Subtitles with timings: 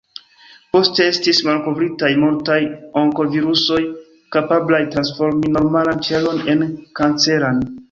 [0.75, 2.57] Poste estis malkovritaj multaj
[3.03, 3.79] onkovirusoj,
[4.37, 6.67] kapablaj transformi normalan ĉelon en
[7.03, 7.65] kanceran.